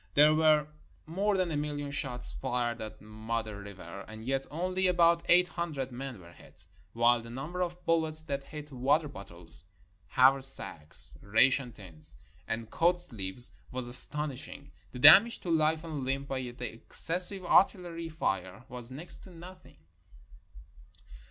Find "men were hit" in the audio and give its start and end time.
5.91-6.65